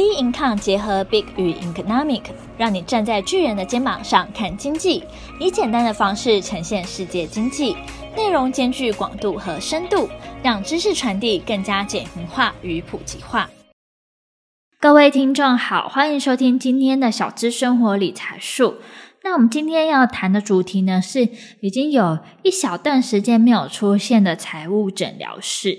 [0.00, 2.22] B Income 结合 Big 与 Economic，
[2.56, 5.04] 让你站在巨人的肩膀上看经济，
[5.38, 7.76] 以简单的方式呈现世界经济，
[8.16, 10.08] 内容兼具广度和深度，
[10.42, 13.50] 让知识传递更加简明化与普及化。
[14.80, 18.76] 各位听众好，欢迎收听今天的小资生活理财术。
[19.22, 21.28] 那我们今天要谈的主题呢，是
[21.60, 25.76] 已经有一小段时间没有出现的财务诊疗室。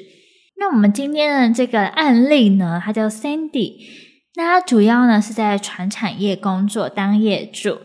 [0.60, 3.78] 那我们今天的这个案例呢，它叫 Sandy，
[4.36, 7.80] 那他主要呢是在传产业工作当业主。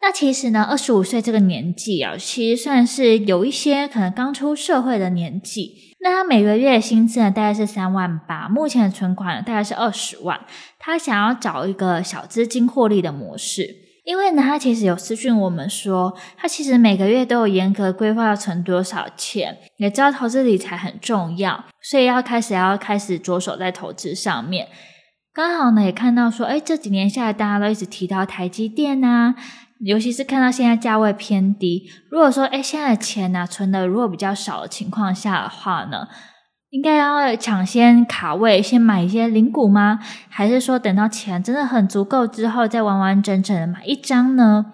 [0.00, 5.74] 那其实呢，二十五岁这个年纪啊，其实算是有一些可能刚出社会的年纪。
[6.00, 10.38] 那他每个月的薪资呢，大概是三万八，目前的存款呢大概是二十万。
[10.78, 13.74] 他想要找一个小资金获利的模式。
[14.04, 24.68] 因为呢，他其实有私讯我们说，他其实每个月都有严格规划要存多少钱，也知道投资理财很重要，所以要开始要开始着手在投资上面。
[25.32, 29.34] 刚好呢，也看到说，哎，这几年下来，大家都一直提到台积电啊，
[29.80, 36.08] 尤其是看到现在价位偏低，如果说，哎，现在的钱呢，存的如果比较少的情况下的话呢，
[36.70, 40.00] 应该要抢先卡位，先买一些零股吗？
[40.28, 44.66] 还是说等到钱真的很足够之后，再完完整整的买一张呢？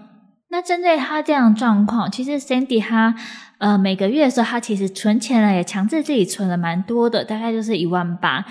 [0.50, 3.14] 那针对他这样状况，其实 Sandy 他
[3.58, 8.44] 呃每个月的时候，他其实存钱呢也强制自己存了蛮多的，大概就是一万八，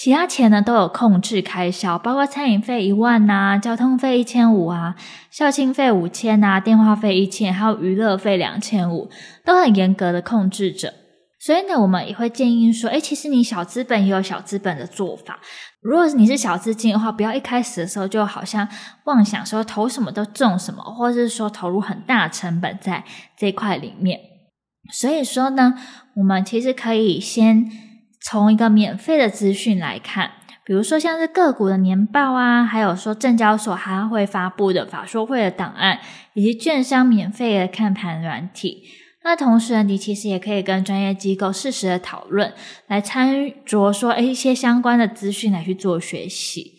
[0.00, 4.96] 其他钱呢都有控制开销，包括餐饮费一万呐、交通费一千五啊，
[5.30, 9.10] 校庆费五千呐，电话费一千，还有娱乐费两千五，
[9.44, 10.94] 都很严格的控制着。
[11.38, 15.38] 所以呢，我们也会建议说，诶，其实你小资本也有小资本的做法。
[15.82, 18.66] 如果你是小资金的话，不要一开始的时候就好像
[19.04, 23.04] 妄想说投什么都中什么，或者是说投入很大成本在
[23.36, 24.18] 这一块里面。
[24.90, 25.74] 所以说呢，
[26.16, 27.70] 我们其实可以先
[28.22, 30.32] 从一个免费的资讯来看，
[30.64, 35.98] 比如说像是个股的年报啊，还有说证交所还会发布的法说会的档案，
[36.34, 38.84] 以及券商免费的看盘软体。
[39.22, 42.54] 那同时呢，你其实也可以跟专业机构适时的讨论，
[42.86, 43.34] 来参
[43.66, 46.78] 酌说，诶，一些相关的资讯来去做学习。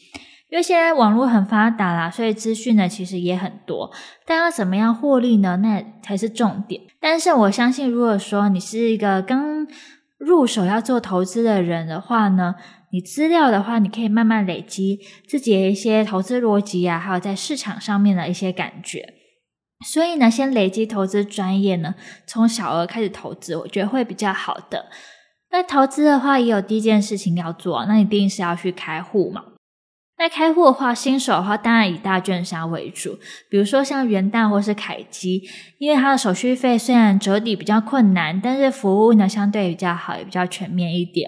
[0.49, 3.91] 因为现在网络很发达啦，所以资讯呢其实也很多。
[4.25, 5.57] 但要怎么样获利呢？
[5.57, 6.81] 那才是重点。
[6.99, 9.65] 但是我相信，如果说你是一个刚
[10.23, 12.55] 入手要做投资的人的话呢，
[12.91, 19.15] 你资料的话，你可以慢慢累积自己的一些投资逻辑啊，还有在市场上面的一些感觉。
[19.83, 21.95] 所以呢，先累积投资专业呢，
[22.27, 24.85] 从小额开始投资，我觉得会比较好的。
[25.49, 29.43] 那投资的话，也有第一件事情要做，那你一定是要去开户嘛。
[30.21, 33.17] 那开户的话，新手的话，当然以大券商为主，
[33.49, 35.41] 比如说像元旦或是凯基，
[35.79, 41.27] 因为它的手续费虽然折抵比较困难，但是服务呢相对比较好，也比较全面一点。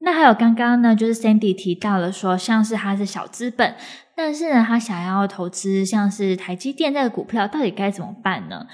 [0.00, 3.74] 那还有刚刚呢，就是 Sandy 提到了说，像是它是小资本。
[4.14, 8.66] 但是呢，他想要投资像是台积电这个股票，到底该怎么办呢？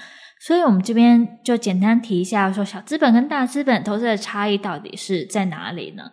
[0.43, 6.05] 所以我们这边就简单提一下，说小资本跟大资本投资的差异到底是在哪里呢？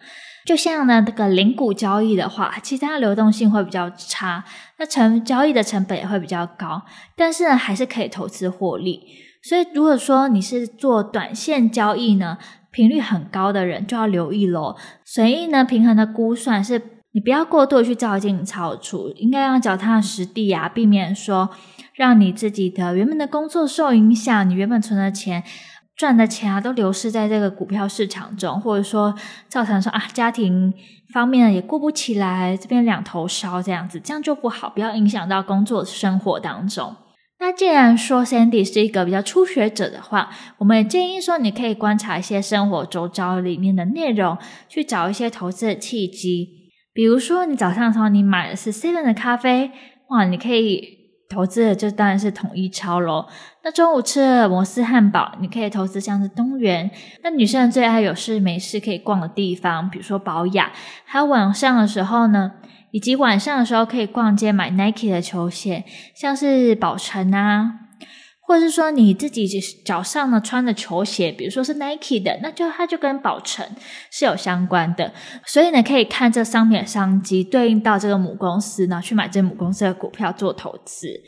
[0.45, 4.45] 就像呢，这个零股交易的话，其实它流动性会比较差，
[4.79, 6.83] 那成交易的成本也会比较高，
[7.17, 9.01] 但是呢，还是可以投资获利。
[9.43, 12.37] 所以如果说你是做短线交易呢，
[12.71, 14.77] 频率很高的人就要留意喽。
[15.07, 16.99] 所以呢，平衡的估算是。
[17.13, 21.49] 你不要过度去照进超出，应该要脚踏实地啊，避免说
[21.99, 25.43] 让你自己的原本的工作受影响，你原本存的钱、
[25.97, 29.13] 赚的钱啊，都流失在这个股票市场中，或者说
[29.49, 30.73] 造成说啊家庭
[31.13, 36.95] 方面也顾不起来，这边两头烧这样子，这样就不好，不要影响到工作生活当中。
[37.41, 44.39] 那既然说 Sandy 是一个比较初学者的话，我们也建议说你可以观察一些生活周遭里面的内容，
[44.69, 46.49] 去找一些投资的契机。
[46.93, 49.71] 比如说，你早上的时候你买的是 Seven 的咖啡，
[50.09, 50.98] 哇，你可以
[51.29, 53.29] 投资的就当然是统一超咯。
[53.63, 56.91] 那中午吃了摩斯汉堡，你可以投资像是东元。
[57.23, 60.73] 那女生最爱有事没事可以逛的地方，比如说宝雅。
[61.05, 62.53] 还有晚上的时候呢，
[62.93, 65.85] 以及晚上的时候可以逛街买 Nike 的球鞋，
[66.15, 67.88] 像是宝城啊。
[68.49, 69.47] 或者是说你自己
[69.85, 73.67] 脚上呢穿的球鞋，比如说是 Nike 的，那就它就跟宝成
[74.11, 75.13] 是有相关的，
[75.45, 81.21] 所以呢可以看这商品的商机对应到这个母公司呢去买这母公司的股票做投资，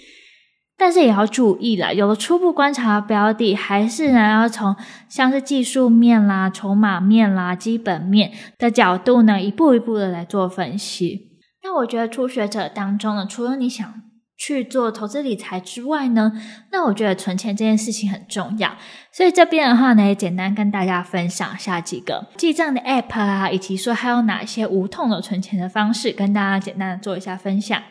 [0.79, 4.75] 但是也要注意了，有了初步观察的标的，还是呢要从
[5.11, 11.29] 像是技术面啦、筹码面啦、基本面的角度呢一步一步的来做分析。
[11.63, 14.10] 那我觉得初学者当中呢，除了你想。
[14.41, 16.33] 去做投资理财之外呢，
[16.73, 18.75] 那我觉得存钱这件事情很重要。
[19.13, 27.83] 所以这边的话呢，也简单跟大家分享下几个记账的 App 啊，以及说还有哪些无痛的存钱的方式，跟大家简单的做一下分享。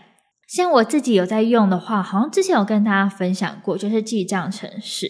[0.48, 5.08] 像我自己有在用的话，好像之前有跟大家分享过，就是记账程式，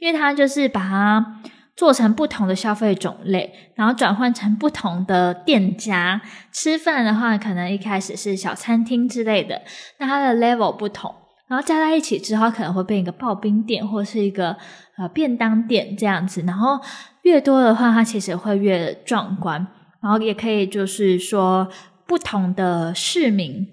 [0.00, 1.42] 因为它就是把它
[1.78, 6.20] 做成不同的消费种类，然后转换成不同的店家。
[6.52, 9.62] 吃饭的话，可能一开始是小餐厅之类的，
[10.00, 11.14] 那它的 level 不同，
[11.46, 14.56] 然后加在一起之后，可能会变一个刨冰店或是一个
[14.96, 16.42] 呃便当店这样子。
[16.44, 16.80] 然后
[17.22, 19.64] 越多的话，它其实会越壮观，
[20.02, 21.68] 然后也可以就是说
[22.08, 23.64] 不同的市民。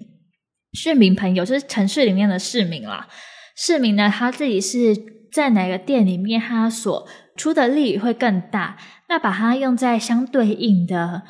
[0.74, 3.08] 市民朋友就是城市里面的市民啦。
[3.56, 4.94] 市民呢，他自己是
[5.36, 7.06] 在哪个店里面，它所
[7.36, 8.76] 出的力会更大。
[9.08, 11.22] 那把它用在相对应的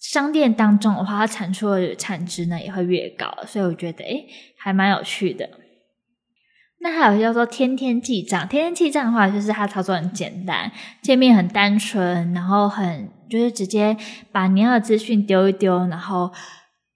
[0.00, 3.26] 商店当中的话，它产出的产值呢也会越高。
[3.46, 4.26] 所以我觉得，诶，
[4.56, 5.50] 还蛮有趣的。
[6.80, 10.70] 那还有叫做天天记账，天天记账的话，就是它操作很简单，
[11.02, 13.96] 界面很单纯，然后很就是直接
[14.30, 16.32] 把你要的资讯丢一丢，然后。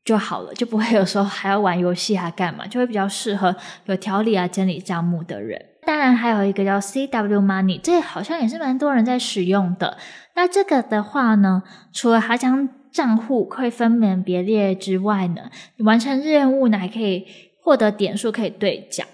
[0.05, 3.55] 就好了，就不会有时候还要玩游戏还干嘛，就会比较适合
[3.85, 5.65] 有条理啊整理账目的人。
[5.85, 9.99] 当然还有一个叫 CW Money，这好像也是蛮多人在使用的。
[10.35, 11.63] 那这个的话呢，
[11.93, 17.27] 除了它将账户会分门别列之外呢，你完成任务呢还可以
[17.61, 19.07] 获得点数可以兑奖，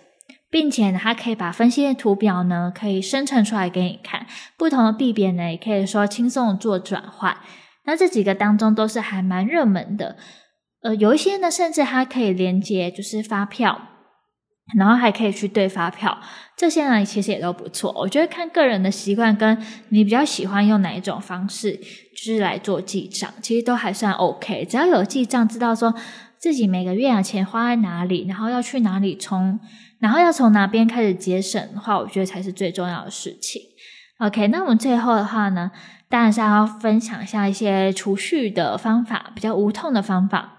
[0.51, 4.27] 并且呢它可以把分析的图表呢可以生成出来给你看，
[4.59, 7.37] 不同的币别呢也可以说轻松做转换。
[7.85, 10.17] 那这几个当中都是还蛮热门的。
[10.83, 13.81] 呃，有一些呢，甚至还可以连接，就是发票，
[14.77, 16.19] 然后还可以去兑发票，
[16.57, 17.93] 这些呢其实也都不错。
[17.97, 19.57] 我觉得看个人的习惯，跟
[19.89, 24.67] 你比较喜欢用哪一种方式，就是来做记账，其实都还算 OK。
[24.67, 25.95] 只要有记账，知道说
[26.39, 29.59] 自己每个月啊钱花在哪里，然后要去哪里充，
[30.01, 33.63] 然后要从哪边开始节省的话，我觉得才是最重要的事情。
[34.19, 35.71] OK，那我们最后的话呢，
[36.09, 40.58] 当然是要分享一下一些储蓄的方法，比较无痛的方法。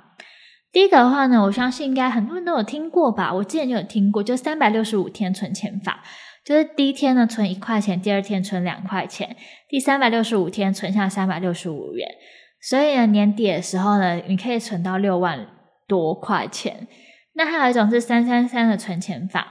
[0.71, 3.33] 第一个的话呢，我相信应该很多人都有听过吧。
[3.33, 6.03] 我之前就有听过，就三百六十五天存钱法，
[6.45, 9.35] 就是第一天呢存一块钱，第二天存两块钱，
[9.67, 12.07] 第三百六十五天存下三百六十五元。
[12.61, 15.47] 所以呢，年底的时候呢，你可以存到六万
[15.87, 16.87] 多块钱。
[17.33, 19.47] 那还有一种是三三三的存钱法，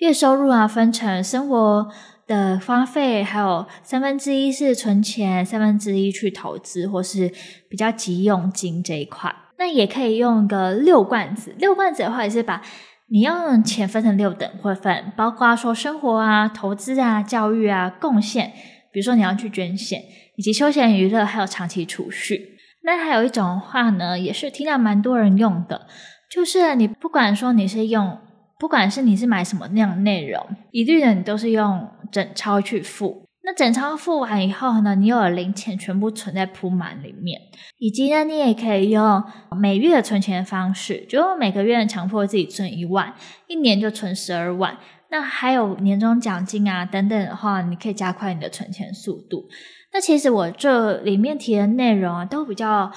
[0.00, 1.88] 月收入啊分成生活
[2.26, 7.32] 的花费，还有三分之一是存钱，三分之一去投资或是
[7.70, 9.34] 比较急用金这一块。
[9.58, 12.62] 那也可以用个六罐子，六罐子的话也是把
[13.10, 18.52] 你要用钱分成六等会分，包括说生活啊、投资啊、教育啊、贡献，
[18.92, 20.02] 比如说你要去捐献，
[20.36, 22.56] 以及休闲娱乐，还有长期储蓄。
[22.84, 25.86] 那还有一种话呢，也是听到蛮多人用的，
[26.30, 28.18] 就是你不管说你是用，
[28.58, 33.27] 不管是你是买什么那样内容，一律的你都是用整钞去付。
[33.48, 37.40] 那整钞付完以后呢，你有零钱全部存在铺满里面，
[37.78, 39.24] 以及呢，你也可以用
[39.58, 43.14] 每月的存钱的方式，就每个月强迫自己存一万，
[43.46, 44.76] 一年就存十二万。
[45.10, 49.48] 那还有年终奖金啊等等的话，你可以加快你的存钱速度。
[49.94, 52.92] 那其实我这里面提的内容啊，都比较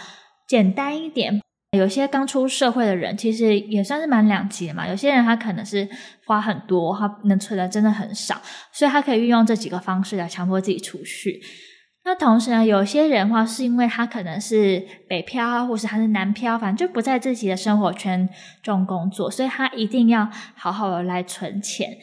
[0.45, 1.41] 简单一点。
[1.77, 4.85] 有些刚出社会的人，其实也算是蛮两极的嘛。
[4.85, 5.87] 有些人他可能是
[6.25, 8.41] 花很多，他能存的真的很少，
[8.73, 11.41] 所以他可以运用这几个方式来强迫自己储蓄。
[12.03, 18.27] 那同时呢，有些人的话是因为他可能是北漂，或是他是南漂，反正就不在自己的生活圈
[18.61, 21.97] 中工作，所以他一定要好好的来存钱。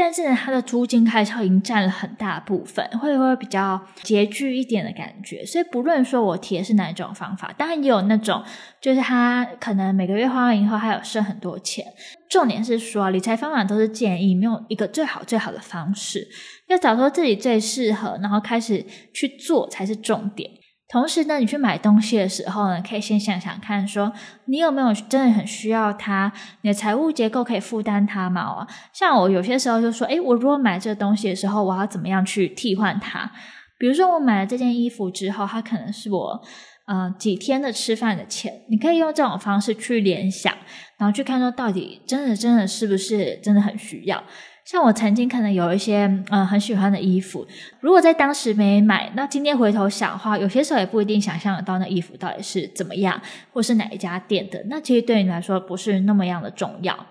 [0.00, 5.44] 但是呢，他的租金开销已经占了很大部分，会不会比较拮据一点的感觉？
[5.44, 8.42] 所以不论说我提的是哪一种方法，当然也有那种，
[8.80, 11.84] 就是他可能每个月花完以后还有剩很多钱。
[12.30, 16.26] 重点是说，理财方法都是建议，没有一个最好最好的方式，
[16.68, 20.50] 要找出自己最适合，然后开始去做才是重点。
[20.90, 24.12] 同时呢，你去买东西的时候呢，可以先想想看，说
[24.46, 26.32] 你有没有真的很需要它，
[26.62, 28.42] 你的财务结构可以负担它吗？
[28.42, 33.30] 哦，像我有些时候就说，诶，我如果买这个东西的时候，我要怎么样去替换它？
[33.78, 36.42] 比如说，我买了这件衣服之后，它可能是我
[36.86, 40.52] 呃几天的吃饭的钱，你可以用这种方式去联想，
[40.98, 44.22] 然后去看说到底真的真的是不是真的很需要。
[44.64, 47.46] 像我曾经可能有一些嗯很喜欢的衣服，
[47.80, 53.20] 如果在当时没买，那今天回头想的话，有些时候也不一定想象得到那衣服到底是怎么样，
[53.52, 54.64] 或是哪一家店的。
[54.68, 57.06] 那其实对你来说不是那么样的重要。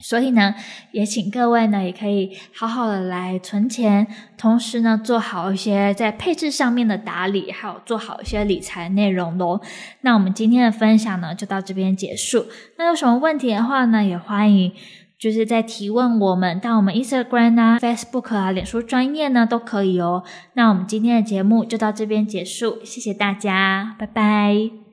[0.00, 0.54] 所以呢，
[0.92, 9.58] 也请各位呢，也可以好好的来存钱，同时呢，做好一些在配置上面的打理，还有做好一些理财内容喽。
[10.02, 12.44] 那我们今天的分享呢，就到这边结束。
[12.76, 14.70] 那有什么问题的话呢，也欢迎
[15.18, 20.22] 就是在提问我们，到我们 Instagram 啊、Facebook 啊、脸书专业呢都可以哦。
[20.54, 24.85] 那我们今天的节目就到这边结束，谢谢大家，拜拜。